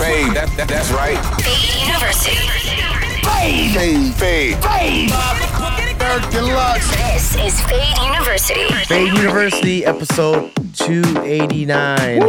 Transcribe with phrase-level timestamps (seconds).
[0.00, 0.32] Fade.
[0.34, 1.18] That, that, that's right.
[1.44, 2.36] Fade University.
[3.20, 4.14] Fade.
[4.14, 4.56] Fade.
[4.64, 5.10] Fade.
[6.00, 6.90] Eric D-Lux.
[6.96, 8.66] This is Fade University.
[8.86, 12.20] Fade University, episode 289.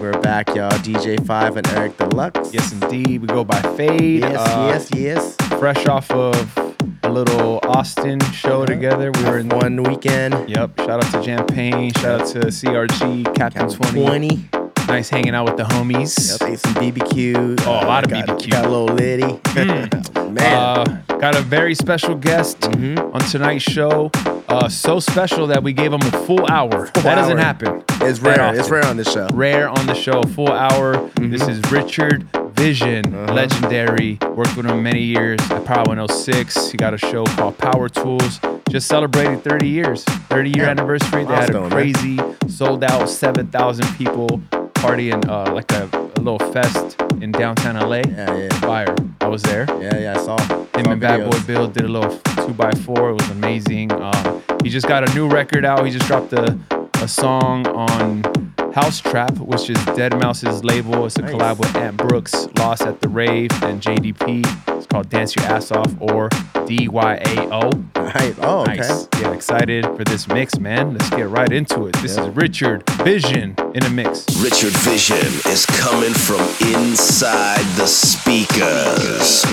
[0.00, 0.70] We're back, y'all.
[0.70, 2.54] DJ Five and Eric D-Lux.
[2.54, 3.20] Yes, indeed.
[3.20, 4.20] We go by Fade.
[4.20, 5.36] yes, Uh, yes, yes.
[5.58, 6.56] Fresh off of
[7.02, 9.10] a little Austin show together.
[9.10, 10.48] We were in One weekend.
[10.48, 10.78] Yep.
[10.78, 11.92] Shout out to Champagne.
[11.94, 14.02] Shout out to CRG, Captain 20.
[14.02, 14.65] 20.
[14.88, 16.38] Nice hanging out with the homies.
[16.40, 17.60] Yep, ate some BBQ.
[17.66, 18.50] Oh, a lot of got, BBQ.
[18.50, 19.40] Got a little litty.
[20.30, 20.38] Man.
[20.38, 20.84] Uh,
[21.18, 22.98] got a very special guest Mm-hmm.
[23.14, 24.10] on tonight's show.
[24.48, 26.86] Uh, so special that we gave him a full hour.
[26.94, 27.82] that doesn't happen.
[28.02, 28.54] it's rare.
[28.54, 29.26] It's rare on this show.
[29.32, 30.94] Rare on the show, full hour.
[30.94, 31.30] Mm-hmm.
[31.30, 33.34] This is Richard Vission, Uh-huh.
[33.34, 34.18] legendary.
[34.22, 36.70] Worked with him many years at Power 106.
[36.70, 38.40] He got a show called Power Tools.
[38.70, 40.70] Just celebrated 30 years, 30 year Yeah.
[40.70, 41.24] anniversary.
[41.24, 41.70] They had a Milestone, man.
[41.70, 44.40] crazy, sold out 7,000 people
[44.86, 47.96] party in uh, like a, a little fest in downtown LA.
[47.96, 48.60] Yeah, yeah.
[48.60, 48.94] Fire.
[49.20, 49.66] I was there.
[49.80, 50.38] Yeah, yeah, I saw.
[50.38, 51.38] Him saw and Bad Boy.
[51.46, 53.10] Bill did a little two by four.
[53.10, 53.90] It was amazing.
[53.90, 55.84] Um, he just got a new record out.
[55.84, 56.56] He just dropped a,
[57.02, 58.22] a song on
[58.72, 61.06] mau5trap, which is deadmau5's label.
[61.06, 61.32] It's a Nice.
[61.32, 64.44] collab with Ant Brooks, Lost at the Rave, and JDP.
[64.76, 66.28] It's called Dance Your Ass Off or
[66.66, 67.72] DYAO.
[67.96, 68.34] Nice.
[68.42, 68.76] Oh, okay.
[68.76, 69.06] Nice.
[69.06, 70.92] Get excited for this mix, man.
[70.92, 71.94] Let's get right into it.
[71.96, 72.24] This Yeah.
[72.28, 74.24] is Richard Vission in a mix.
[74.42, 76.40] Richard Vission is coming from
[76.74, 79.44] inside the speakers.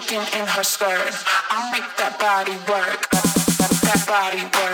[0.00, 1.14] Shaking in her skirt.
[1.50, 3.08] I'll make that body work.
[3.10, 4.65] That body work.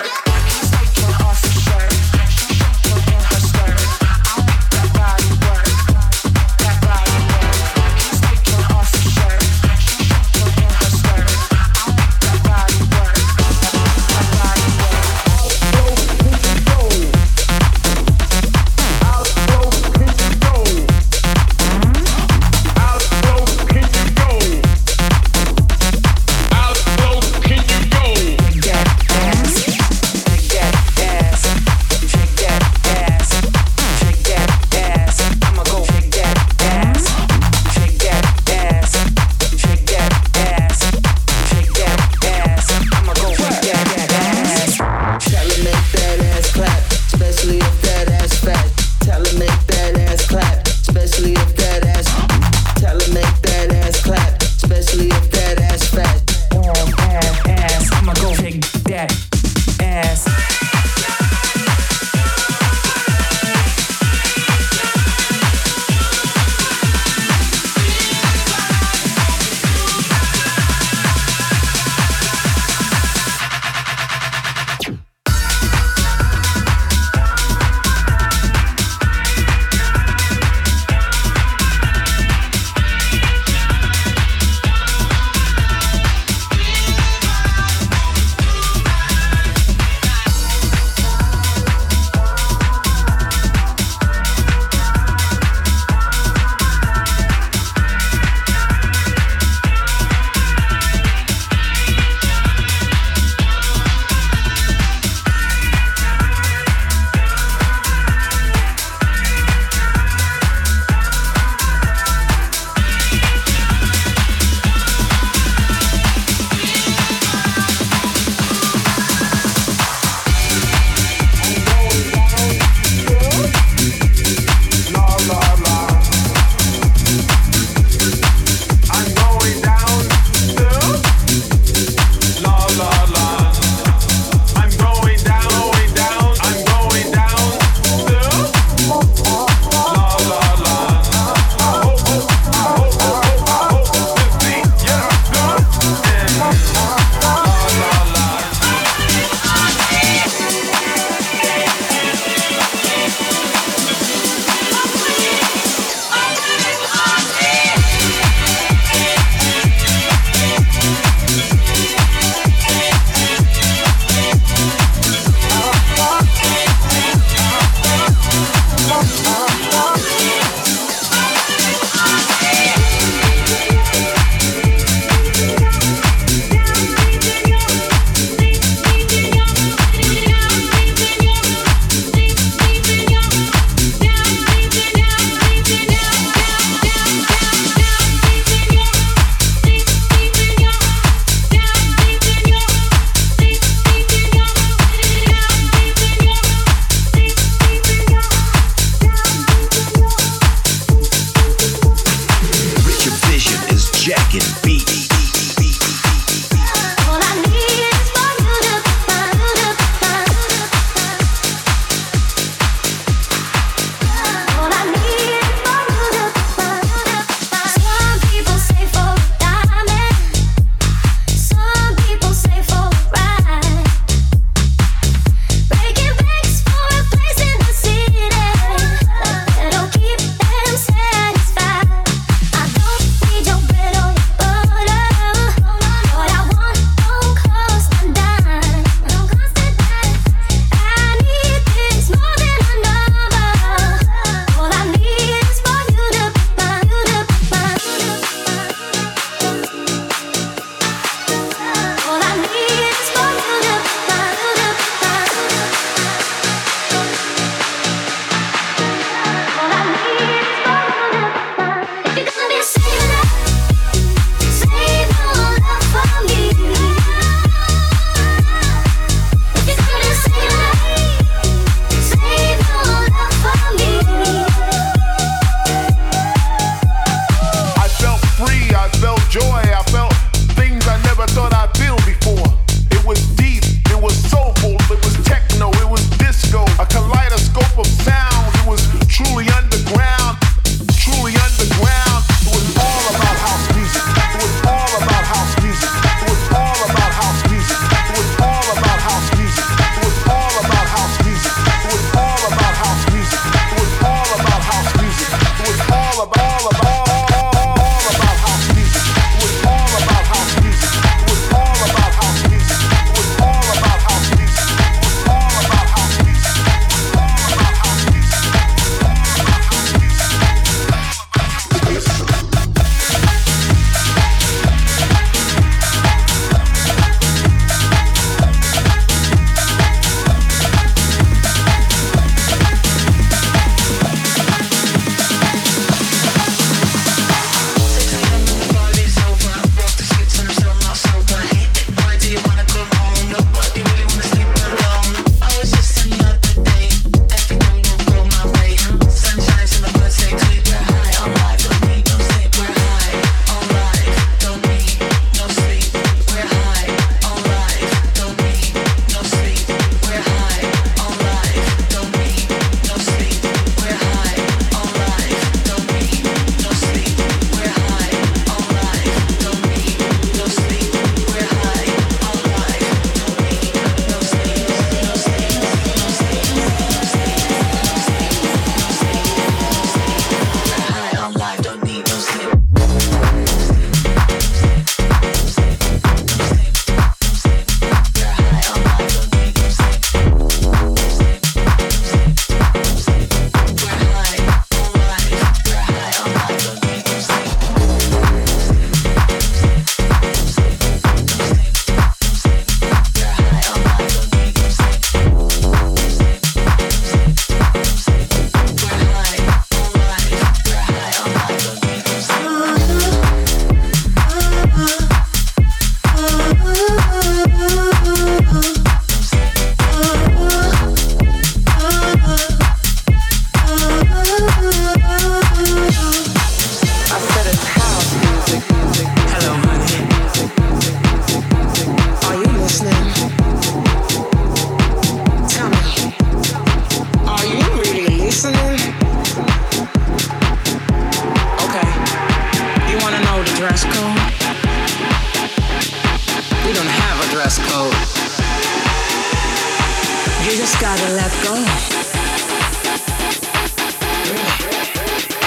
[450.44, 451.54] You just gotta let go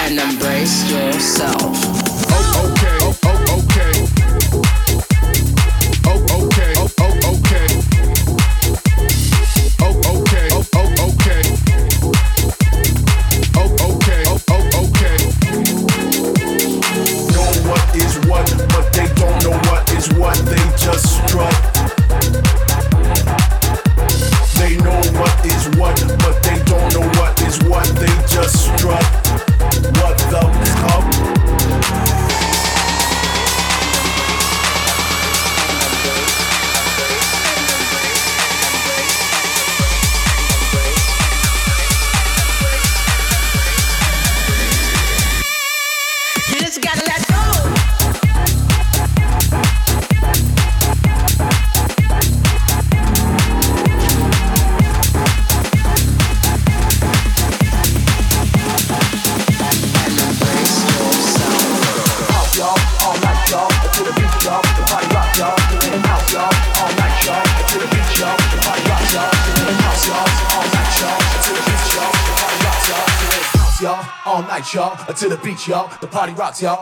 [0.06, 1.75] and embrace yourself.
[2.32, 2.95] Oh, okay.
[76.55, 76.74] 九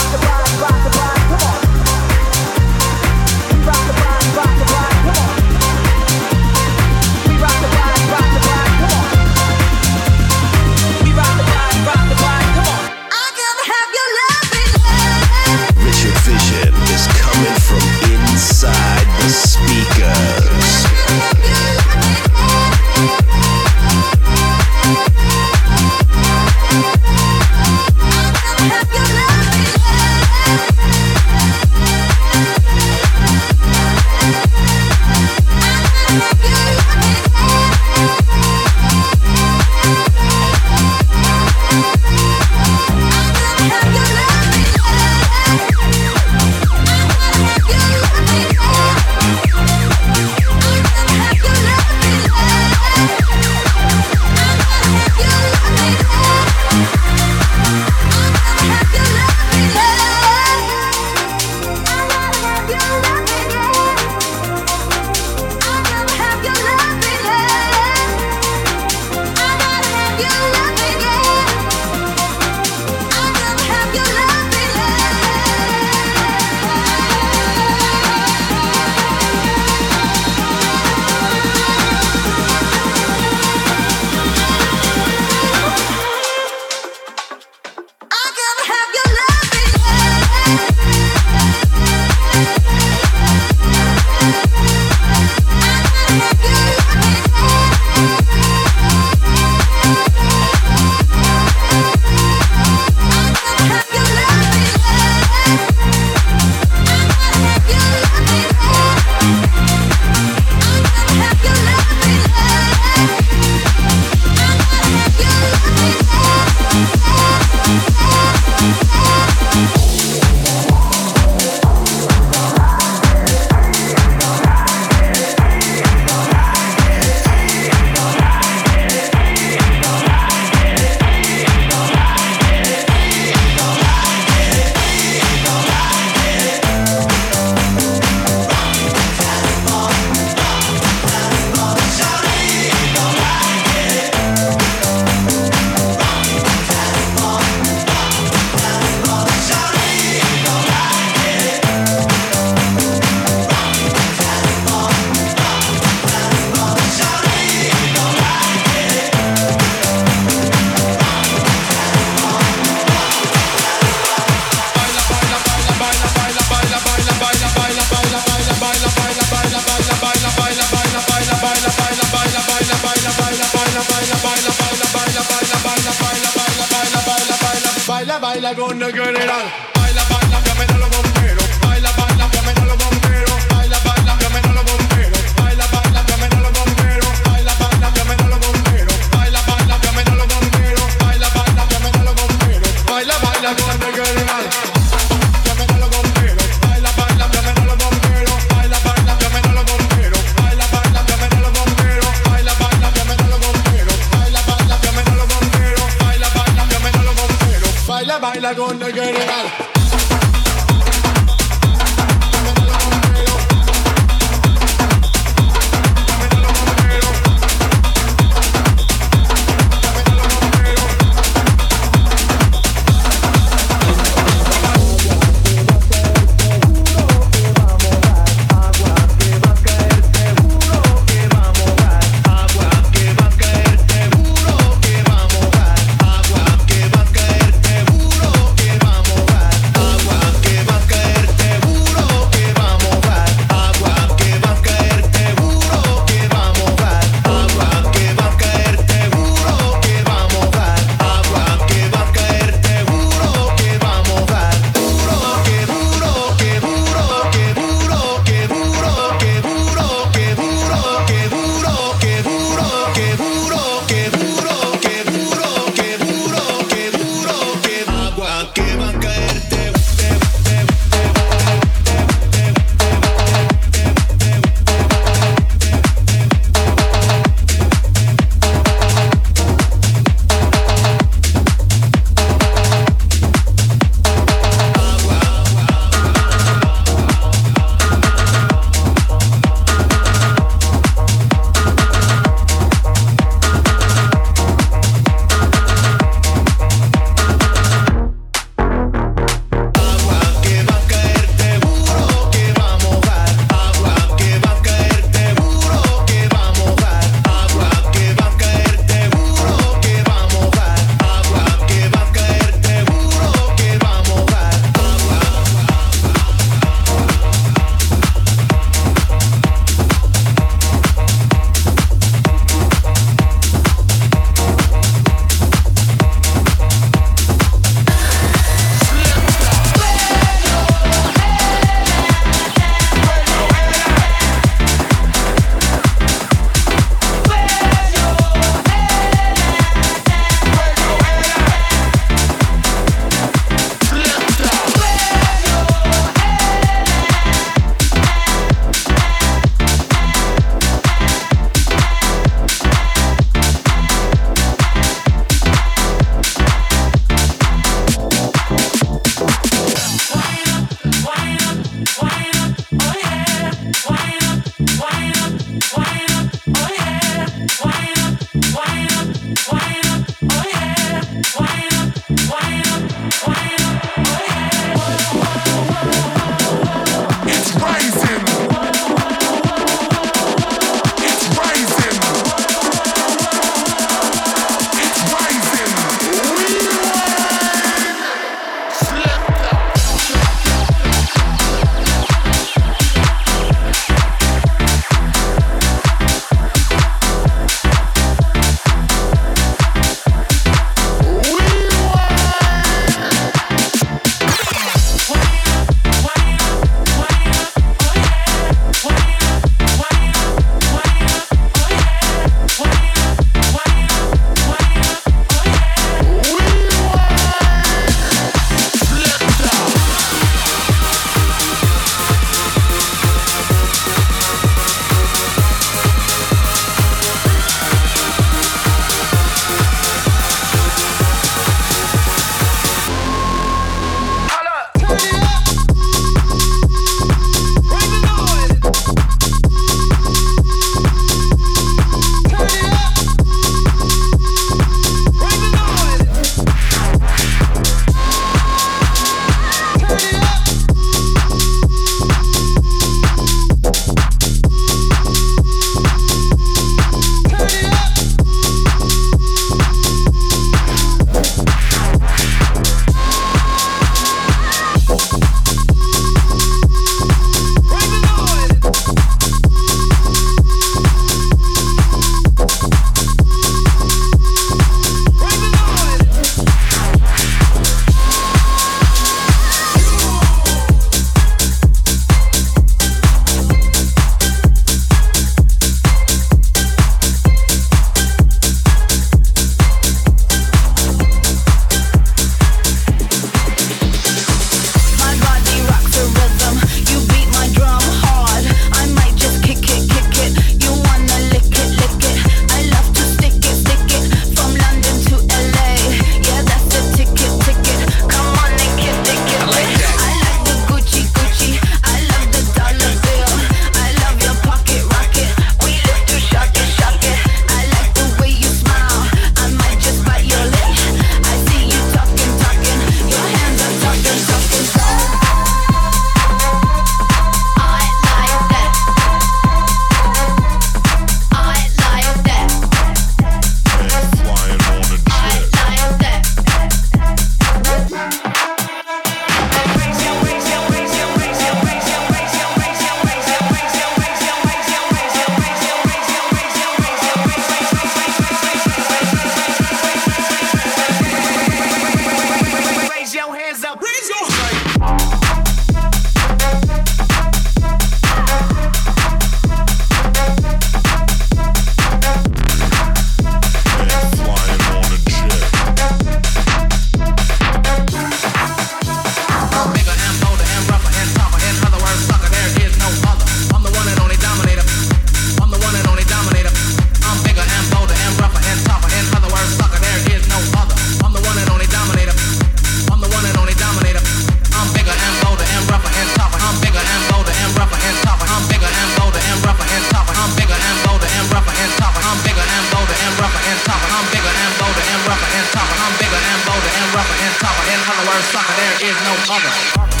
[597.51, 598.55] power and hollow earth sucker.
[598.55, 600.00] There is no other.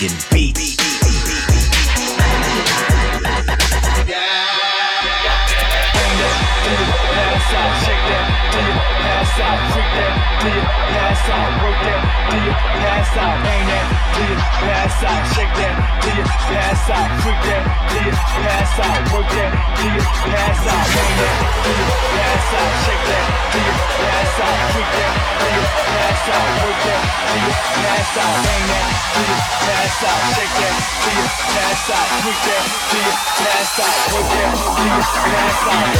[0.00, 0.76] making beats.
[0.76, 0.86] Do
[6.70, 7.72] you pass out?
[7.84, 8.26] Freak that?
[10.40, 11.50] Do you pass out?
[11.62, 12.00] Work that?
[12.30, 13.49] Do you pass out?
[14.68, 19.28] ass out, shake that till you pass out, freak that till you pass out, work
[19.32, 21.88] that till you pass out, hang that till you
[22.20, 26.80] pass out, shake that till you pass out, freak that till you pass out, work
[26.84, 31.26] that till you pass out, hang that till you pass out, shake that till you
[31.56, 35.90] pass out, freak that till you pass out, work that till you pass out.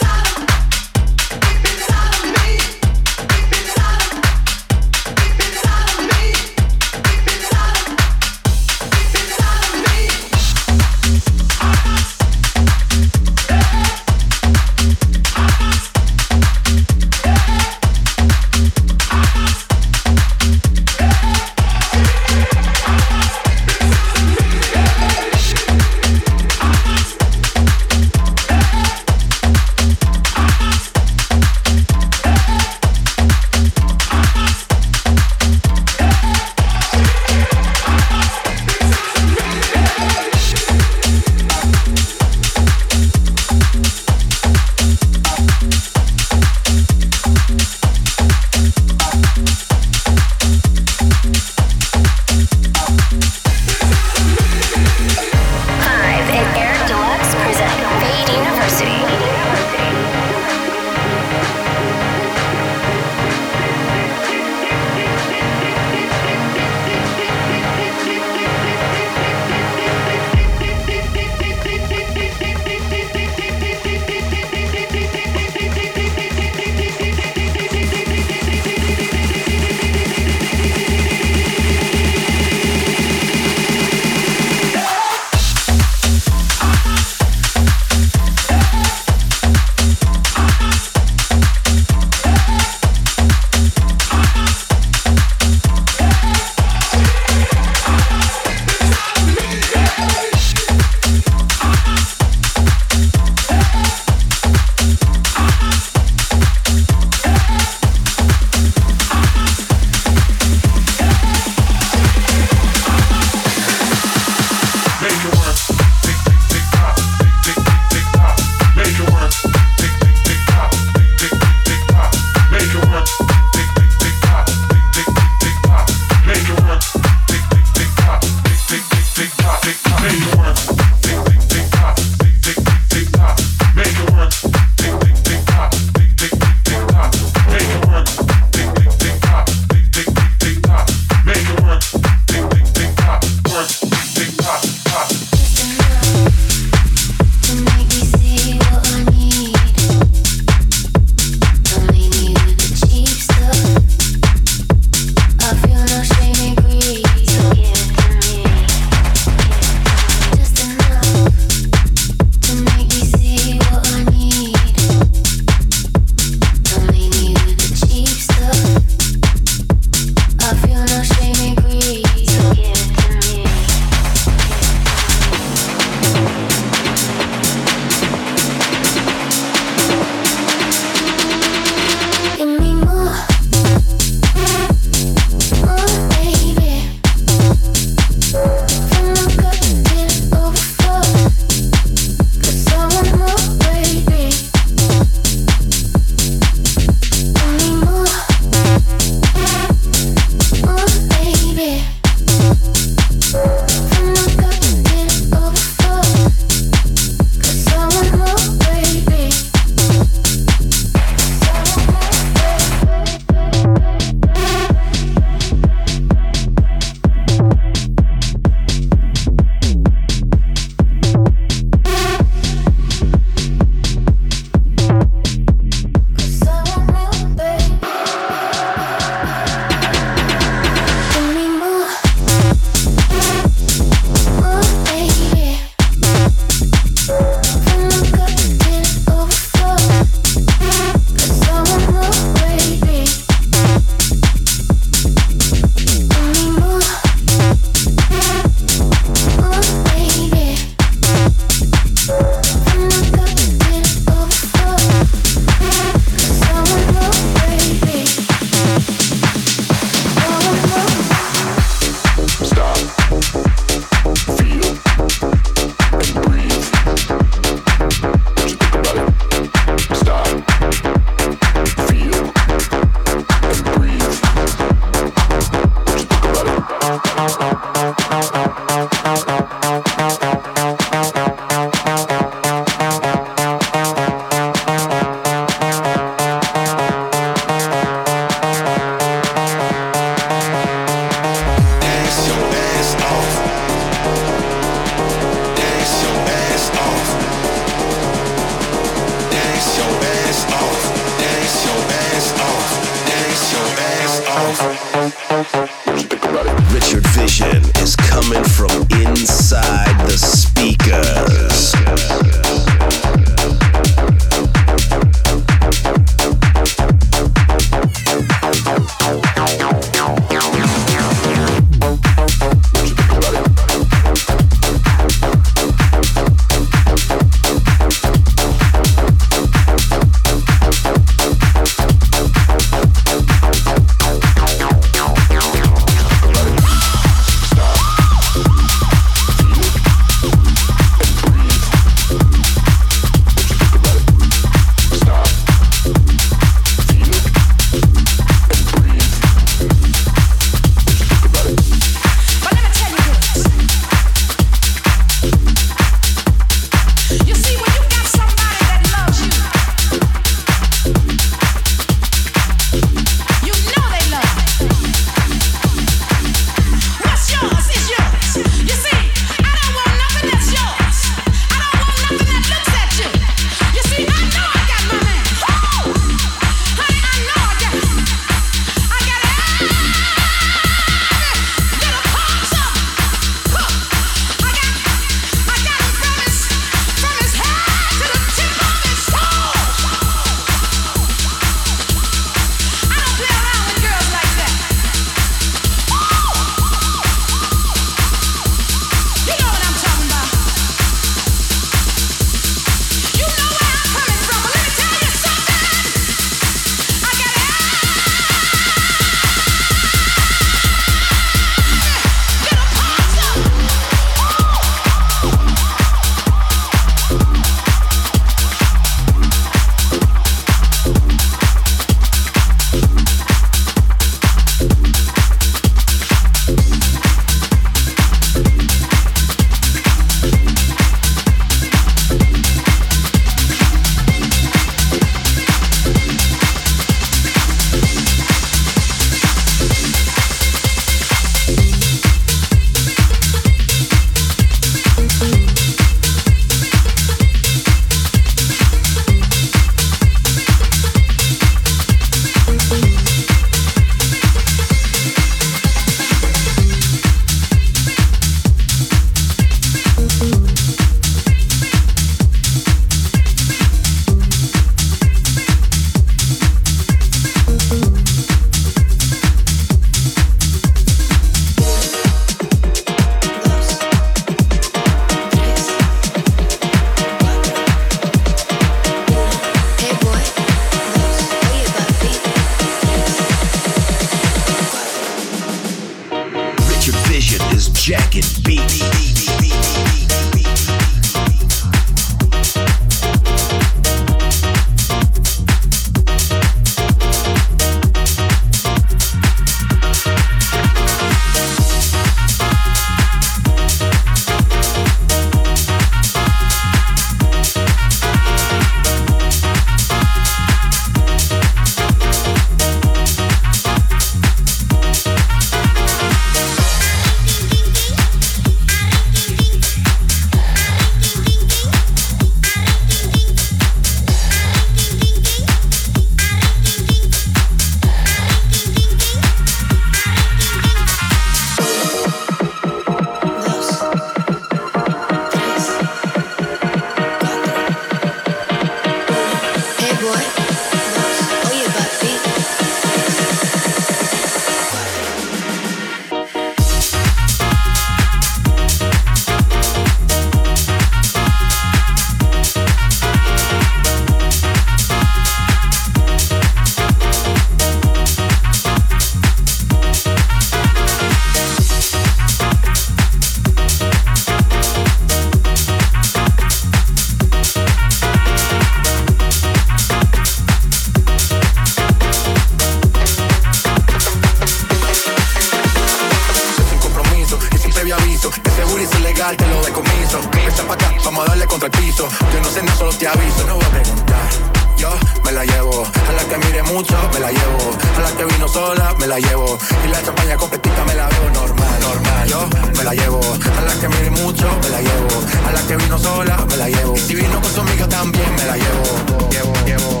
[578.21, 578.31] Sin previo aviso.
[578.31, 580.19] Que seguro y es ilegal, te lo decomiso.
[580.47, 582.07] Echa pa' acá, vamos a darle contra el piso.
[582.33, 584.29] Yo no sé nada, solo te aviso, no voy a preguntar.
[584.77, 584.89] Yo
[585.23, 587.77] me la llevo, a la que mire mucho, me la llevo.
[587.97, 589.57] A la que vino sola, me la llevo.
[589.85, 592.27] Y la champaña completita me la veo normal, normal.
[592.27, 592.47] Yo
[592.77, 595.07] me la llevo, a la que mire mucho, me la llevo.
[595.47, 596.95] A la que vino sola, me la llevo.
[596.95, 600.00] Y si vino con su amiga también, me la llevo, llevo, llevo,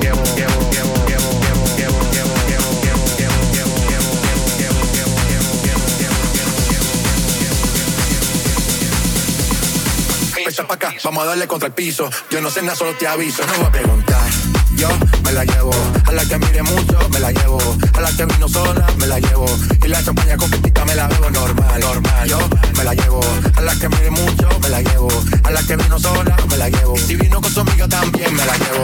[10.67, 12.09] pa' acá, vamos a darle contra el piso.
[12.29, 14.29] Yo no sé nada, solo te aviso, no voy a preguntar.
[14.75, 14.89] Yo
[15.23, 15.71] me la llevo,
[16.05, 17.59] a la que mire mucho, me la llevo.
[17.93, 19.45] A la que vino sola, me la llevo.
[19.83, 22.27] Y la champaña con petita me la bebo normal, normal.
[22.27, 22.39] Yo
[22.77, 23.21] me la llevo,
[23.55, 25.09] a la que mire mucho, me la llevo.
[25.43, 26.97] A la que vino sola, me la llevo.
[26.97, 28.33] Si vino con su amiga también.
[28.33, 28.83] Me la llevo,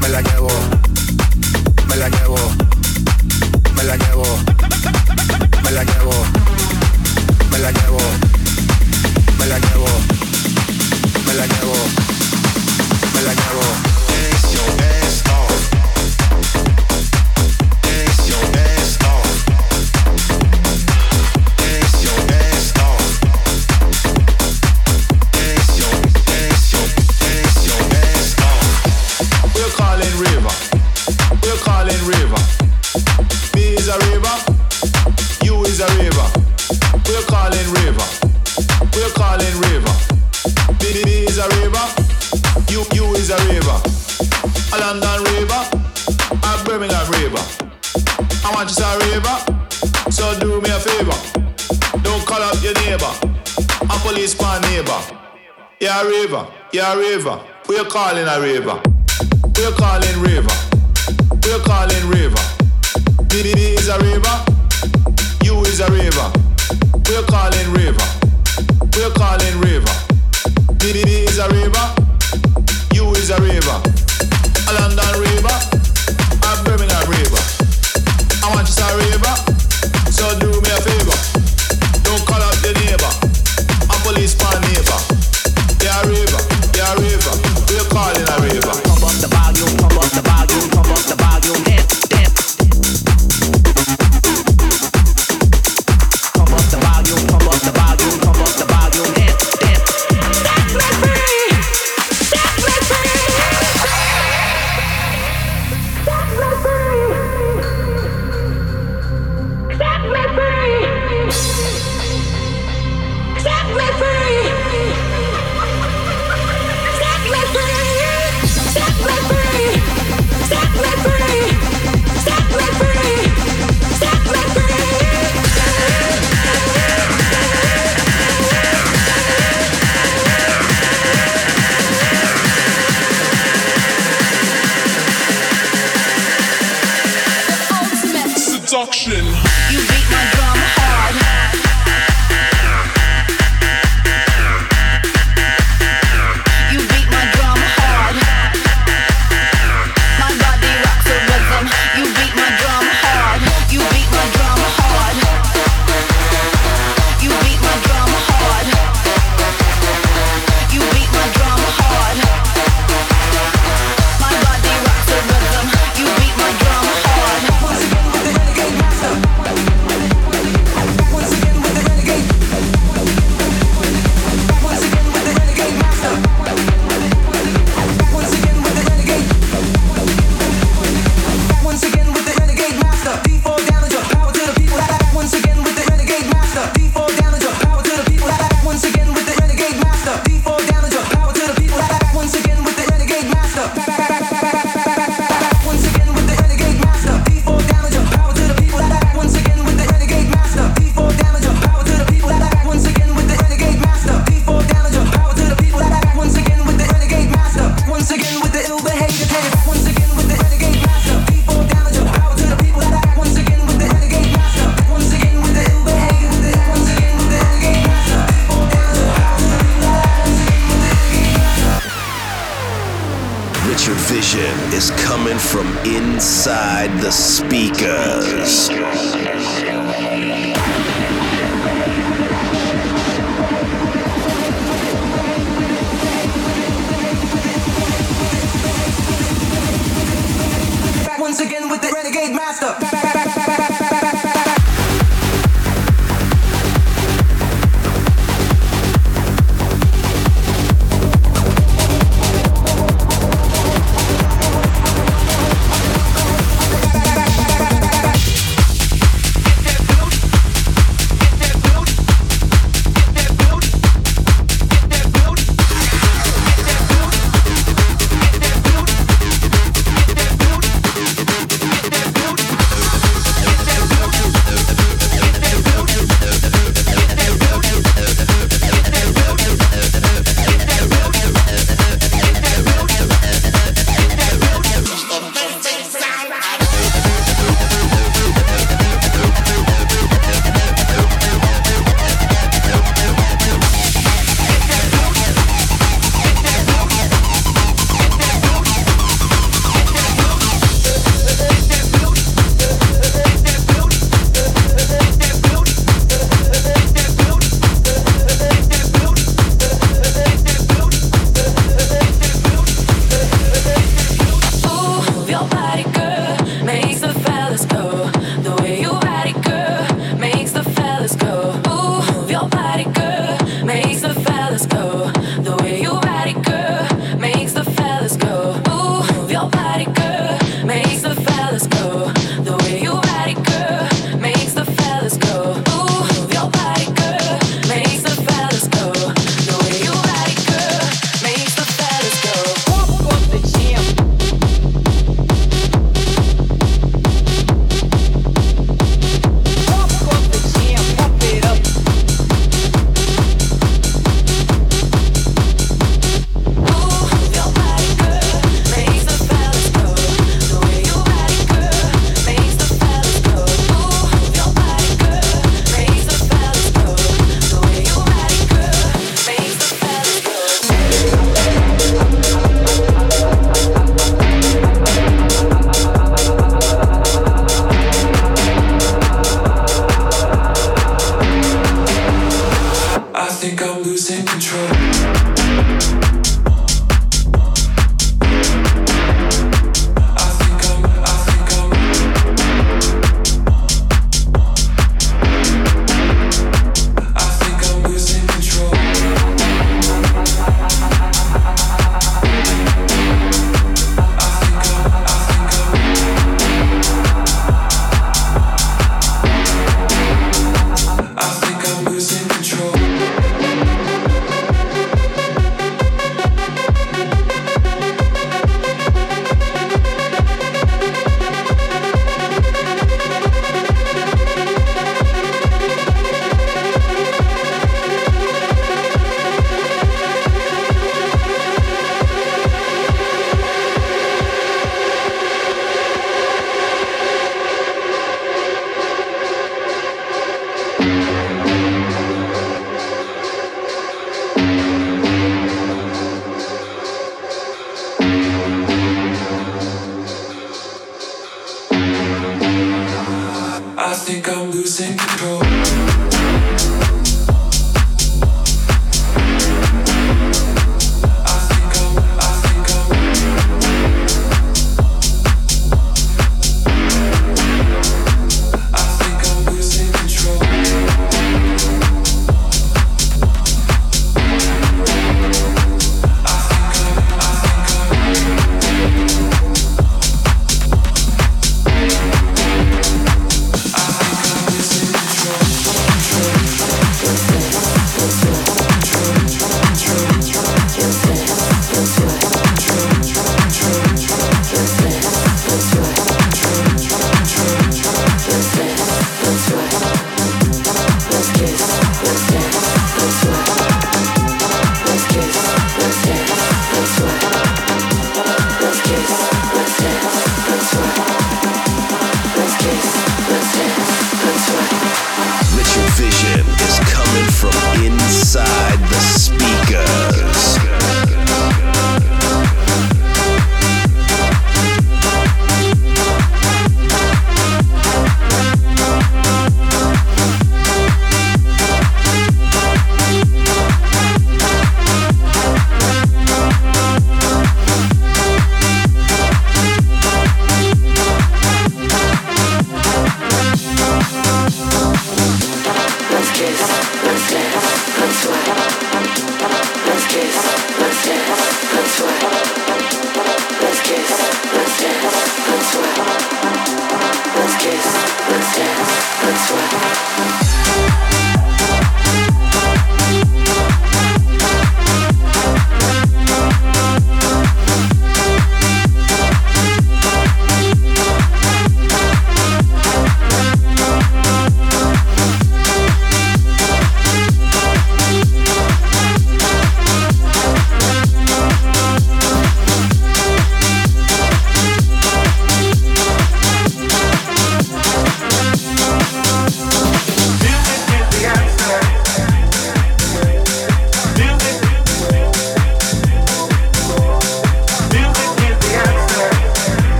[0.00, 0.48] me la llevo,
[1.88, 2.38] me la llevo,
[3.74, 4.24] me la llevo,
[5.62, 6.24] me la llevo,
[7.50, 7.98] me la llevo,
[9.38, 9.86] me la llevo,
[11.28, 11.72] me la llevo,
[13.14, 13.60] me la llevo,
[14.08, 14.97] me la llevo.
[42.78, 43.74] You, you is a river.
[44.72, 45.62] A London river.
[46.30, 47.42] A Birmingham river.
[48.44, 49.36] I want you to a river.
[50.12, 51.18] So do me a favor.
[52.02, 53.10] Don't call up your neighbor.
[53.82, 55.00] A police my neighbor.
[55.80, 56.46] Yeah, river.
[56.72, 57.40] Yeah, river.
[57.68, 58.80] We're calling a river.
[59.56, 60.54] We're calling river.
[61.42, 62.42] We're calling river.
[63.34, 64.36] Me, me, is a river.
[65.42, 66.30] You is a river.
[67.10, 68.06] We're calling river.
[68.94, 69.87] We're calling river.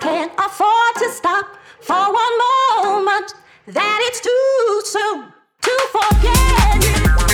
[0.00, 2.38] Can't afford to stop for one
[2.84, 3.34] moment.
[3.66, 5.32] That it's too soon
[5.62, 7.27] to forget you.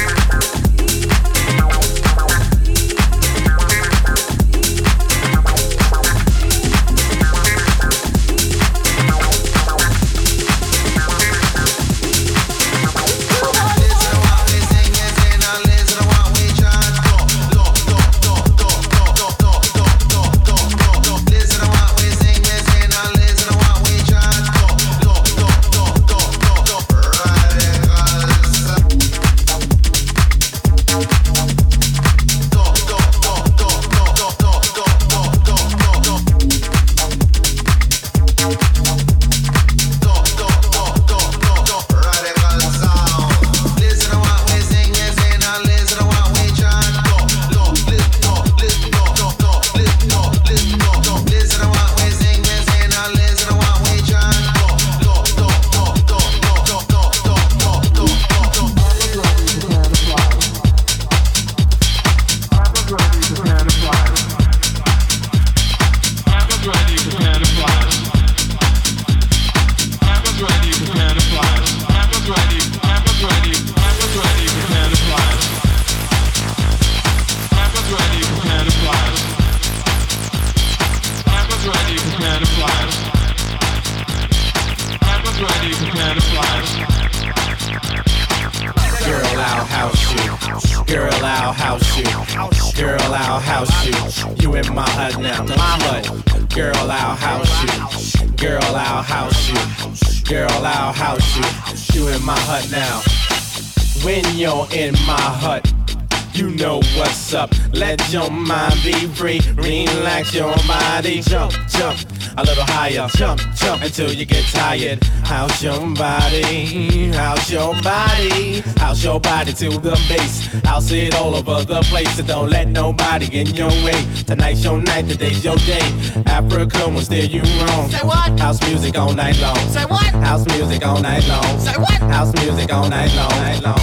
[109.82, 111.20] Relax your body.
[111.20, 111.98] Jump, jump
[112.36, 113.08] a little higher.
[113.16, 115.02] Jump, jump until you get tired.
[115.24, 117.10] How's your body?
[117.12, 118.62] How's your body?
[118.78, 120.48] How's your body to the bass?
[120.64, 122.16] I'll see it all over the place.
[122.16, 124.00] So don't let nobody get in your way.
[124.26, 125.82] Tonight's your night, today's your day.
[126.26, 127.90] Africa will steer you wrong.
[127.90, 128.38] Say what?
[128.38, 129.56] House music all night long.
[129.70, 130.14] Say what?
[130.22, 131.58] House music all night long.
[131.58, 132.00] Say what?
[132.14, 133.30] House music all night long.
[133.30, 133.78] Night long.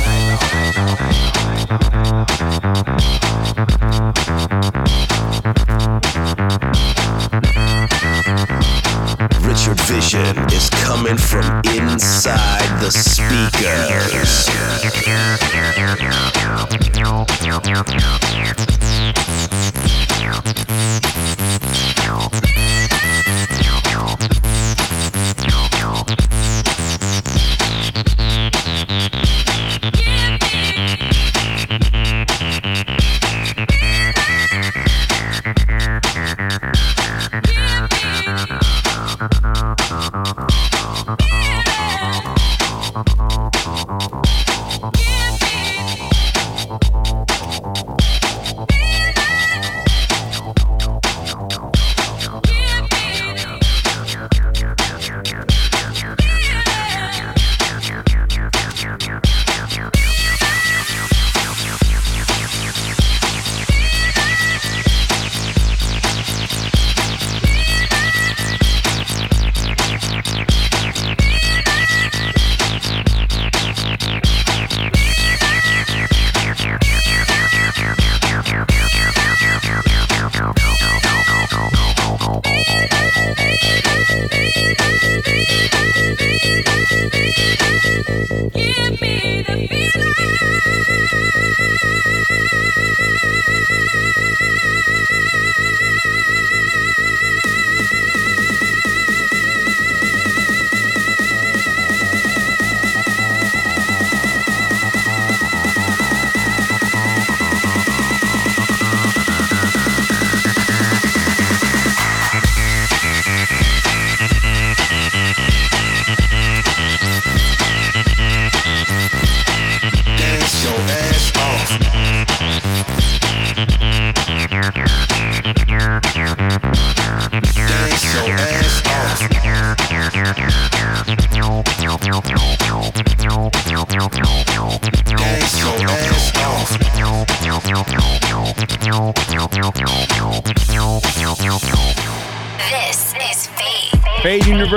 [4.47, 5.00] Night long.
[9.61, 14.41] Richard Vission is coming from inside the speakers.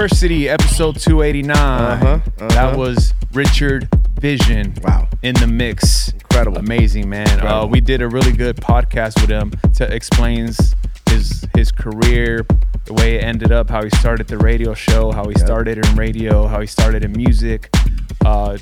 [0.05, 1.57] University, episode 289.
[1.57, 2.49] Uh-huh, uh-huh.
[2.49, 3.89] That was Richard
[4.21, 4.75] Vission.
[4.83, 5.09] Wow.
[5.23, 6.11] In the mix.
[6.11, 6.59] Incredible.
[6.59, 7.41] Amazing, man.
[7.41, 10.75] Uh, we did a really good podcast with him to explains
[11.09, 12.45] his his career,
[12.85, 15.97] the way it ended up, how he started the radio show, how he started in
[15.97, 17.71] radio, how he started in music.
[18.27, 18.59] Uh,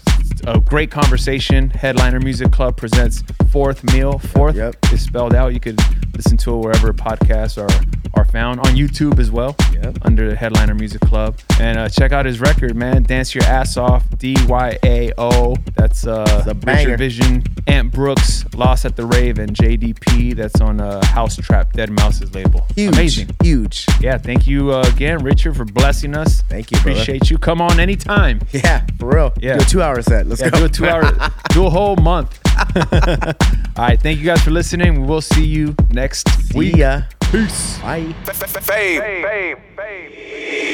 [0.47, 1.71] a great conversation.
[1.71, 4.19] Headliner Music Club presents Fourth Meal.
[4.19, 4.57] Fourth
[4.93, 5.53] is spelled out.
[5.53, 5.79] You could
[6.17, 7.69] listen to it wherever podcasts are
[8.15, 9.55] are found on YouTube as well.
[10.03, 13.03] Under the Headliner Music Club, and uh, check out his record, man.
[13.03, 14.05] Dance your ass off.
[14.17, 15.57] D Y A O.
[15.77, 16.93] That's uh, banger.
[16.93, 20.37] Richard Vission, Ant Brooks, Lost at the Rave, and JDP.
[20.37, 22.67] That's on uh, mau5trap, Dead Mouse's label.
[22.75, 23.31] Huge, Amazing.
[23.43, 23.87] Huge.
[24.01, 26.43] Yeah, thank you uh, again, Richard, for blessing us.
[26.43, 26.93] Thank you, brother.
[26.93, 27.39] Appreciate you.
[27.39, 28.41] Come on anytime.
[28.53, 29.33] Yeah, for real.
[29.41, 29.57] Yeah.
[29.57, 30.27] Do a two hour set.
[30.27, 30.59] Let's yeah, go.
[30.61, 31.03] do a two hour,
[31.51, 32.42] do a whole month.
[33.77, 35.01] All right, thank you guys for listening.
[35.03, 36.77] We will see you next week.
[36.77, 37.03] ya.
[37.31, 37.79] Peace.
[37.79, 38.13] Bye.
[38.25, 39.01] Fame.
[39.01, 39.57] Fame.
[39.77, 40.11] Fame.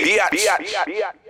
[0.05, 1.28] Biatch.